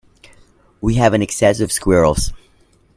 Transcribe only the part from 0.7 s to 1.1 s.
We